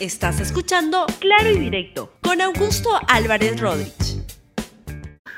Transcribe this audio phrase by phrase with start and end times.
[0.00, 4.24] Estás escuchando Claro y Directo con Augusto Álvarez Rodríguez.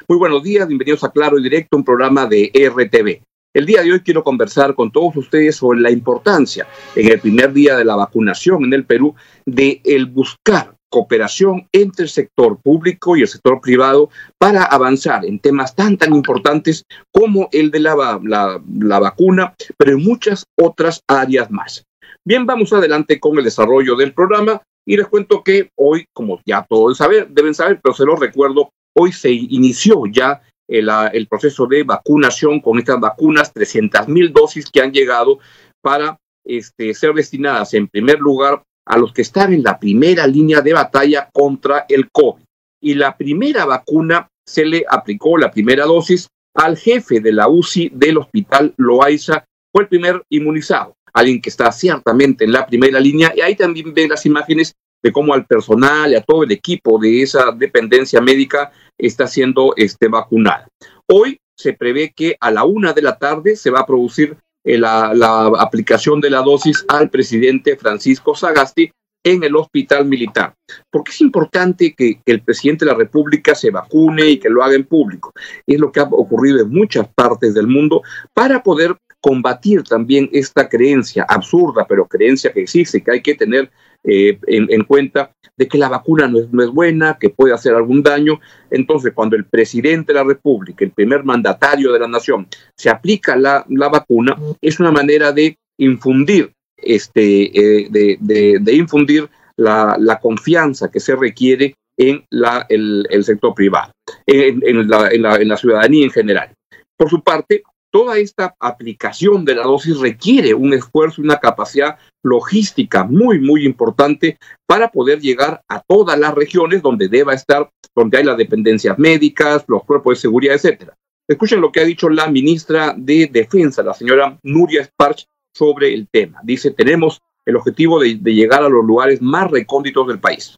[0.06, 3.22] Muy buenos días, bienvenidos a Claro y Directo, un programa de RTV.
[3.54, 7.54] El día de hoy quiero conversar con todos ustedes sobre la importancia en el primer
[7.54, 9.14] día de la vacunación en el Perú
[9.46, 15.38] de el buscar cooperación entre el sector público y el sector privado para avanzar en
[15.38, 21.50] temas tan tan importantes como el de la, la vacuna, pero en muchas otras áreas
[21.50, 21.86] más.
[22.22, 26.66] Bien, vamos adelante con el desarrollo del programa y les cuento que hoy, como ya
[26.68, 31.66] todos saber, deben saber, pero se lo recuerdo, hoy se inició ya el, el proceso
[31.66, 35.38] de vacunación con estas vacunas, 300 mil dosis que han llegado
[35.80, 40.60] para este, ser destinadas en primer lugar a los que están en la primera línea
[40.60, 42.44] de batalla contra el COVID.
[42.82, 47.92] Y la primera vacuna se le aplicó, la primera dosis, al jefe de la UCI
[47.94, 53.32] del hospital Loaiza, fue el primer inmunizado alguien que está ciertamente en la primera línea,
[53.34, 56.98] y ahí también ven las imágenes de cómo al personal y a todo el equipo
[56.98, 60.68] de esa dependencia médica está siendo este, vacunada.
[61.06, 64.78] Hoy se prevé que a la una de la tarde se va a producir eh,
[64.78, 68.92] la, la, aplicación de la dosis al presidente Francisco Sagasti
[69.22, 70.54] en el hospital militar.
[70.90, 74.74] Porque es importante que, el presidente de la República se vacune y que lo haga
[74.74, 75.32] en público.
[75.66, 80.68] Es lo que ha ocurrido en muchas partes del mundo para poder combatir también esta
[80.68, 83.70] creencia absurda, pero creencia que existe, que hay que tener
[84.02, 88.40] eh, en, cuenta de que la vacuna no es, buena, que puede hacer algún daño.
[88.70, 93.36] Entonces, cuando el presidente de la República, el primer mandatario de la nación, se aplica
[93.36, 97.88] la vacuna, es una manera de infundir, este, eh,
[98.20, 102.24] de, infundir la, confianza que se requiere en
[102.68, 103.92] el, sector privado,
[104.26, 106.52] en, la, en, la, ciudadanía en general.
[106.96, 111.98] Por su parte, toda esta aplicación de la dosis requiere un esfuerzo y una capacidad
[112.22, 118.18] logística muy, muy importante para poder llegar a todas las regiones donde deba estar, donde
[118.18, 120.94] hay las dependencias médicas, los cuerpos de seguridad, etcétera.
[121.28, 126.08] Escuchen lo que ha dicho la ministra de Defensa, la señora Nuria Sparch, sobre el
[126.08, 126.40] tema.
[126.42, 130.56] Dice, tenemos el objetivo de, llegar a los lugares más recónditos del país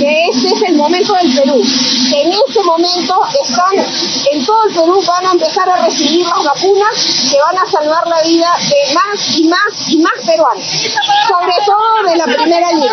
[0.00, 1.54] este es el momento del Perú.
[1.56, 3.74] En este momento están,
[4.32, 8.06] en todo el Perú van a empezar a recibir las vacunas que van a salvar
[8.06, 12.92] la vida de más y más y más peruanos, sobre todo de la primera línea.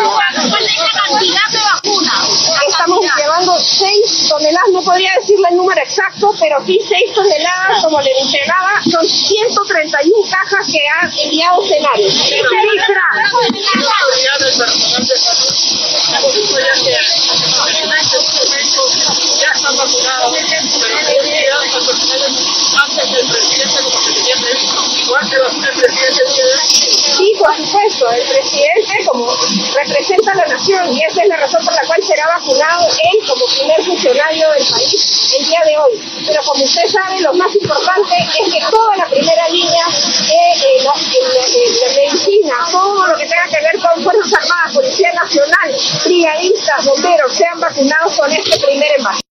[2.68, 8.00] Estamos llevando 6 toneladas, no podría decirle el número exacto, pero sí 6 toneladas, como
[8.00, 12.14] le mencionaba, son 131 cajas que han enviado escenarios.
[19.40, 20.32] ya están vacunados,
[20.80, 22.36] pero quería al personal
[22.82, 26.32] antes del presidente como se tenía previsto, igual que va a ser el presidente el
[26.34, 26.68] día de hoy.
[27.16, 28.75] Sí, por supuesto, el presidente
[29.16, 29.34] como
[29.74, 33.26] representa a la nación y esa es la razón por la cual será vacunado él
[33.26, 36.24] como primer funcionario del país el día de hoy.
[36.26, 40.86] Pero como usted sabe, lo más importante es que toda la primera línea, eh, eh,
[41.96, 47.58] medicina, todo lo que tenga que ver con Fuerzas Armadas, Policía Nacional, brigadistas, bomberos, sean
[47.58, 49.25] vacunados con este primer envase.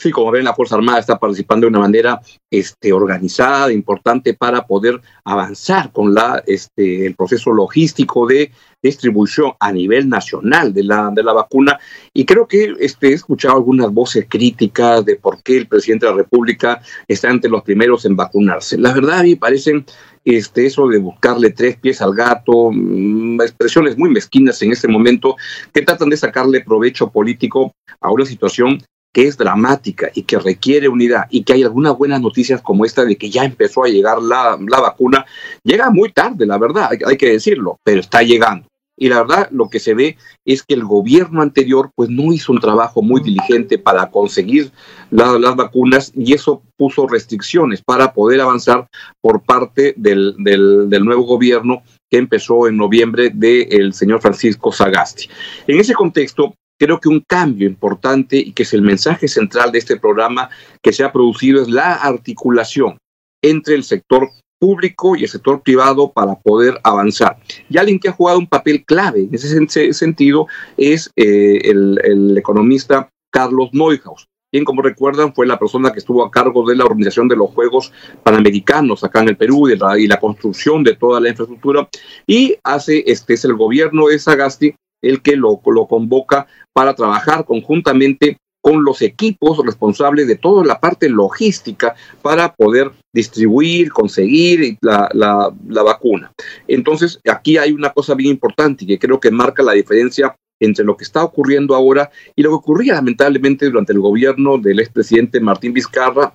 [0.00, 4.66] Sí, como ven, la Fuerza Armada está participando de una manera este, organizada, importante para
[4.66, 8.50] poder avanzar con la, este, el proceso logístico de
[8.82, 11.78] distribución a nivel nacional de la, de la vacuna.
[12.14, 16.12] Y creo que este, he escuchado algunas voces críticas de por qué el presidente de
[16.12, 18.78] la República está entre los primeros en vacunarse.
[18.78, 19.84] La verdad, a mí parecen
[20.24, 25.36] este, eso de buscarle tres pies al gato, mmm, expresiones muy mezquinas en este momento
[25.74, 28.82] que tratan de sacarle provecho político a una situación
[29.12, 33.04] que es dramática y que requiere unidad y que hay algunas buenas noticias como esta
[33.04, 35.26] de que ya empezó a llegar la, la vacuna,
[35.64, 38.66] llega muy tarde, la verdad, hay, que decirlo, pero está llegando.
[38.96, 42.52] Y la verdad, lo que se ve es que el gobierno anterior pues no hizo
[42.52, 44.72] un trabajo muy diligente para conseguir
[45.10, 48.88] la, las vacunas y eso puso restricciones para poder avanzar
[49.22, 55.30] por parte del, del, nuevo gobierno que empezó en noviembre del señor Francisco Sagasti.
[55.66, 59.78] En ese contexto, creo que un cambio importante y que es el mensaje central de
[59.78, 60.48] este programa
[60.82, 62.96] que se ha producido es la articulación
[63.42, 67.36] entre el sector público y el sector privado para poder avanzar.
[67.68, 70.46] Y alguien que ha jugado un papel clave en ese sentido
[70.76, 74.26] es eh, el, economista Carlos Neuhaus.
[74.50, 77.50] Quien, como recuerdan, fue la persona que estuvo a cargo de la organización de los
[77.50, 77.92] Juegos
[78.24, 81.88] Panamericanos acá en el Perú y la, y la construcción de toda la infraestructura.
[82.26, 87.44] Y hace, este es el gobierno de Sagasti el que lo, lo convoca para trabajar
[87.44, 95.08] conjuntamente con los equipos responsables de toda la parte logística para poder distribuir, conseguir la,
[95.12, 96.32] la, vacuna.
[96.68, 100.96] Entonces, aquí hay una cosa bien importante que creo que marca la diferencia entre lo
[100.96, 105.72] que está ocurriendo ahora y lo que ocurría lamentablemente durante el gobierno del expresidente Martín
[105.72, 106.34] Vizcarra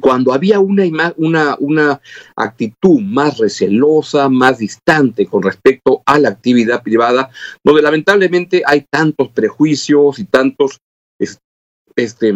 [0.00, 2.00] cuando había una, una, una
[2.36, 7.30] actitud más recelosa, más distante con respecto a la actividad privada,
[7.62, 10.78] donde lamentablemente hay tantos prejuicios y tantos
[11.96, 12.32] este,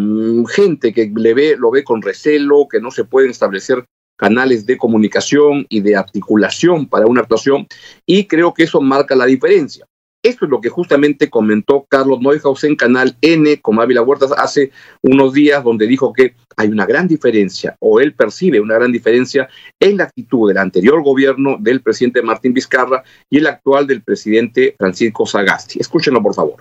[0.49, 3.85] gente que le ve, lo ve con recelo, que no se pueden establecer
[4.19, 7.67] canales de comunicación y de articulación para una actuación,
[8.07, 9.87] y creo que eso marca la diferencia.
[10.27, 14.73] Esto es lo que justamente comentó Carlos Neuhaus en Canal N con Ávila Huertas hace
[15.03, 19.49] unos días, donde dijo que hay una gran diferencia, o él percibe una gran diferencia
[19.79, 24.75] en la actitud del anterior gobierno del presidente Martín Vizcarra y el actual del presidente
[24.77, 25.79] Francisco Sagasti.
[25.79, 26.57] Escúchenlo, por favor.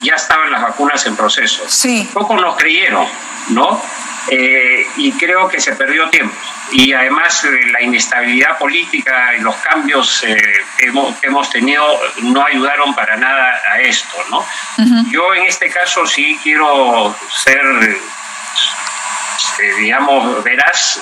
[0.00, 1.62] Ya estaban las vacunas en proceso.
[1.68, 2.06] Sí.
[2.12, 3.06] Pocos nos creyeron,
[3.48, 3.80] ¿no?
[4.28, 6.34] Eh, y creo que se perdió tiempo.
[6.72, 10.36] Y además eh, la inestabilidad política y los cambios eh,
[10.76, 10.86] que,
[11.22, 11.84] hemos, tenido
[12.22, 14.16] no ayudaron para nada a esto.
[14.30, 14.44] ¿no?
[15.10, 17.98] Yo en este caso sí quiero ser,
[19.78, 21.00] digamos, veraz,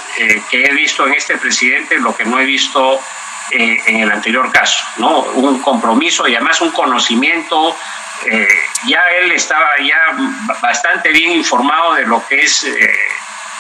[0.50, 3.00] que he visto en este presidente lo que no he visto
[3.50, 4.84] en el anterior caso.
[4.98, 5.20] ¿no?
[5.20, 7.74] Un compromiso y además un conocimiento
[8.26, 8.48] eh,
[8.86, 9.98] ya él estaba ya
[10.62, 12.96] bastante bien informado de lo que es eh,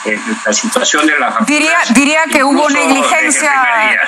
[0.04, 3.52] eh, la situación de la diría diría que hubo negligencia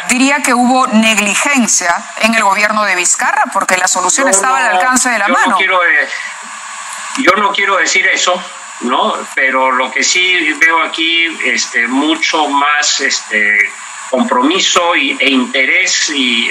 [0.08, 5.08] diría que hubo negligencia en el gobierno de Vizcarra porque la solución estaba al alcance
[5.08, 5.80] de la mano no quiero,
[7.18, 8.42] yo no quiero decir eso
[8.80, 13.72] no pero lo que sí veo aquí este mucho más este
[14.10, 16.50] compromiso y, e interés y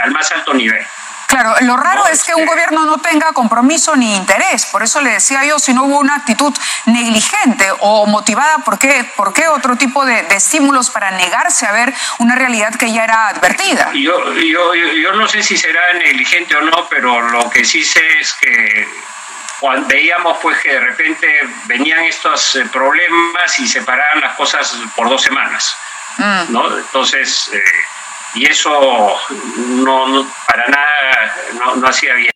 [0.00, 0.84] al más alto nivel
[1.32, 4.66] Claro, lo raro es que un gobierno no tenga compromiso ni interés.
[4.66, 6.52] Por eso le decía yo, si no hubo una actitud
[6.84, 11.94] negligente o motivada, ¿por qué, por qué otro tipo de, estímulos para negarse a ver
[12.18, 13.92] una realidad que ya era advertida?
[13.94, 18.06] Yo, yo, yo no sé si será negligente o no, pero lo que sí sé
[18.20, 18.86] es que
[19.58, 21.26] cuando veíamos pues que de repente
[21.64, 25.74] venían estos eh, problemas y separaban las cosas por dos semanas.
[26.18, 26.52] Mm.
[26.52, 26.76] ¿no?
[26.76, 27.48] Entonces...
[27.54, 27.62] Eh,
[28.34, 28.70] y eso
[29.84, 32.30] no, para nada no, hacía bien.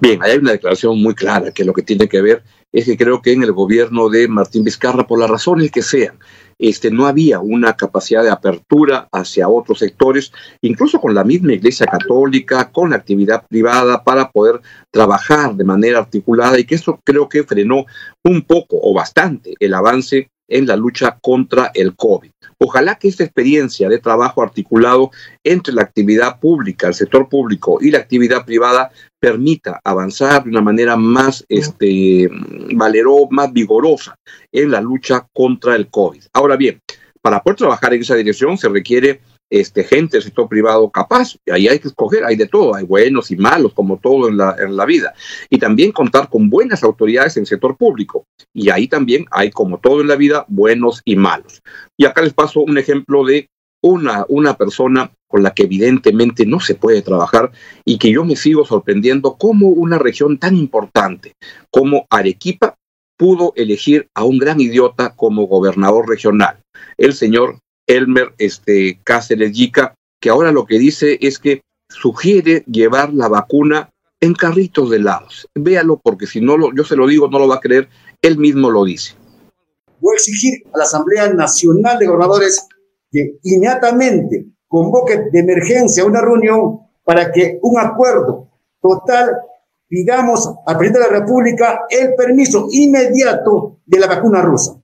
[0.00, 2.42] Bien, hay una declaración muy clara que lo que tiene que ver
[2.72, 6.18] es que creo que en el gobierno de Martín Vizcarra, por las razones que sean,
[6.58, 11.86] este, no había una capacidad de apertura hacia otros sectores, incluso con la misma Iglesia
[11.86, 14.60] Católica, con la actividad privada, para poder
[14.90, 17.86] trabajar de manera articulada y que eso creo que frenó
[18.22, 22.30] un poco o bastante el avance en la lucha contra el COVID.
[22.58, 25.10] Ojalá que esta experiencia de trabajo articulado
[25.42, 30.60] entre la actividad pública, el sector público y la actividad privada permita avanzar de una
[30.60, 32.28] manera más este,
[32.74, 34.16] valero, más vigorosa
[34.52, 36.22] en la lucha contra el COVID.
[36.34, 36.80] Ahora bien,
[37.22, 39.20] para poder trabajar en esa dirección se requiere
[39.50, 41.36] este, gente del sector privado capaz.
[41.44, 44.36] Y ahí hay que escoger, hay de todo, hay buenos y malos, como todo en
[44.36, 45.12] la, en la vida.
[45.50, 48.24] Y también contar con buenas autoridades en el sector público.
[48.54, 51.60] Y ahí también hay, como todo en la vida, buenos y malos.
[51.98, 53.48] Y acá les paso un ejemplo de
[53.82, 57.50] una, una persona con la que evidentemente no se puede trabajar
[57.84, 61.32] y que yo me sigo sorprendiendo cómo una región tan importante
[61.70, 62.74] como Arequipa
[63.16, 66.60] pudo elegir a un gran idiota como gobernador regional,
[66.96, 67.58] el señor
[67.90, 73.90] Elmer este, Cáceres Yica, que ahora lo que dice es que sugiere llevar la vacuna
[74.20, 75.48] en carritos de helados.
[75.54, 77.88] Véalo porque si no lo, yo se lo digo, no lo va a creer,
[78.22, 79.14] él mismo lo dice.
[80.00, 82.66] Voy a exigir a la Asamblea Nacional de Gobernadores
[83.10, 88.48] que inmediatamente convoque de emergencia una reunión para que un acuerdo
[88.80, 89.30] total
[89.88, 94.79] pidamos al presidente de la República el permiso inmediato de la vacuna rusa.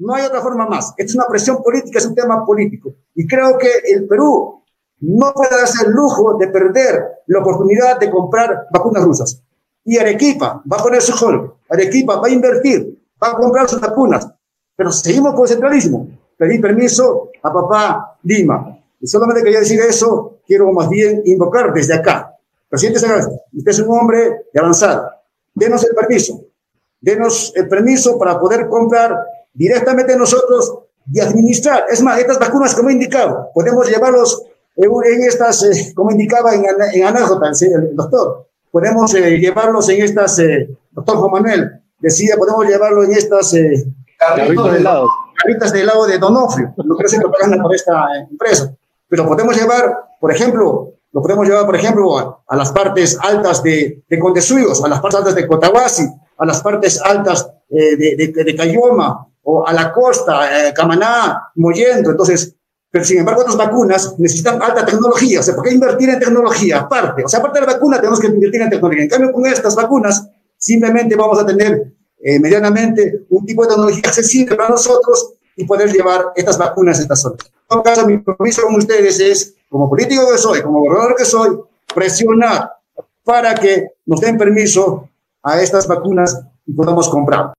[0.00, 0.94] No hay otra forma más.
[0.96, 2.94] Es una presión política, es un tema político.
[3.14, 4.62] Y creo que el Perú
[5.00, 9.42] no puede darse el lujo de perder la oportunidad de comprar vacunas rusas.
[9.84, 11.52] Y Arequipa va a poner su hall.
[11.68, 14.26] Arequipa va a invertir, va a comprar sus vacunas.
[14.74, 16.08] Pero seguimos con el centralismo.
[16.38, 18.78] Pedí permiso a papá Lima.
[19.00, 22.34] Y solamente quería decir eso, quiero más bien invocar desde acá.
[22.70, 25.22] Presidente Sagasti, usted es un hombre de avanzada.
[25.54, 26.42] Denos el permiso.
[27.00, 29.14] Denos el permiso para poder comprar
[29.52, 30.78] directamente nosotros
[31.12, 31.86] y administrar.
[31.90, 34.42] Es más, estas vacunas, como he indicado, podemos llevarlos
[34.76, 40.38] en, estas, eh, como indicaba en, en anécdota el, doctor, podemos eh, llevarlos en estas,
[40.38, 43.54] eh, doctor Juan Manuel decía, podemos llevarlo en estas
[44.18, 45.08] carritos de helado.
[45.42, 48.74] Carritas de helado de Donofrio, no quiero ser propaganda por esta empresa,
[49.08, 54.04] pero podemos llevar, por ejemplo, Lo podemos llevar, por ejemplo, a, las partes altas de,
[54.08, 56.06] de Condesuigos, a las partes altas de Cotahuasi,
[56.38, 61.50] a las partes altas eh, de, de, de, Cayoma, o a la costa, eh, Camaná,
[61.56, 62.10] Mollendo.
[62.10, 62.54] Entonces,
[62.90, 65.40] pero sin embargo, otras vacunas necesitan alta tecnología.
[65.40, 66.80] O sea, ¿por qué invertir en tecnología?
[66.80, 69.04] Aparte, o sea, aparte de la vacuna, tenemos que invertir en tecnología.
[69.04, 74.02] En cambio, con estas vacunas, simplemente vamos a tener eh, medianamente un tipo de tecnología
[74.04, 77.38] accesible para nosotros y poder llevar estas vacunas a estas zonas.
[77.46, 81.24] En todo caso, mi compromiso con ustedes es, como político que soy, como gobernador que
[81.24, 81.60] soy,
[81.94, 82.72] presionar
[83.24, 85.08] para que nos den permiso
[85.42, 87.52] a estas vacunas y podamos comprar.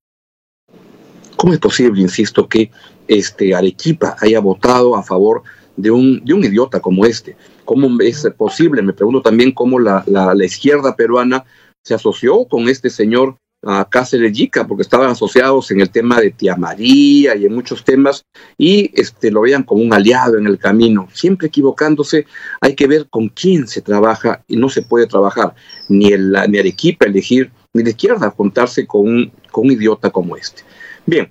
[1.42, 2.70] ¿Cómo es posible, insisto, que
[3.08, 5.42] este Arequipa haya votado a favor
[5.76, 7.36] de un, de un idiota como este?
[7.66, 8.84] ¿Cómo es posible?
[8.84, 11.44] Me pregunto también cómo la, la, izquierda peruana
[11.84, 16.30] se asoció con este señor a Cáceres Yica, porque estaban asociados en el tema de
[16.30, 18.24] Tía María y en muchos temas,
[18.56, 21.08] y este, lo veían como un aliado en el camino.
[21.12, 22.28] Siempre equivocándose,
[22.62, 25.56] hay que ver con quién se trabaja y no se puede trabajar
[25.90, 30.38] ni, el, ni Arequipa elegir, ni la izquierda juntarse con un, con un idiota como
[30.38, 30.62] este.
[31.12, 31.30] Bien,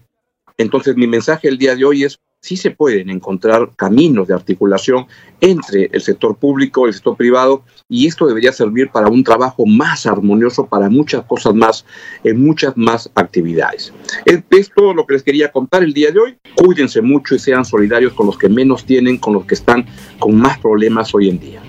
[0.58, 5.06] entonces mi mensaje el día de hoy es, sí se pueden encontrar caminos de articulación
[5.40, 10.04] entre el sector público, el sector privado, y esto debería servir para un trabajo más
[10.04, 11.86] armonioso, para muchas cosas más,
[12.24, 13.90] en muchas más actividades.
[14.26, 16.38] Es, es todo lo que les quería contar el día de hoy.
[16.56, 19.86] Cuídense mucho y sean solidarios con los que menos tienen, con los que están
[20.18, 21.62] con más problemas hoy en día.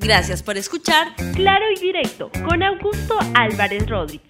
[0.00, 4.29] Gracias por escuchar Claro y Directo con Augusto Álvarez Rodríguez.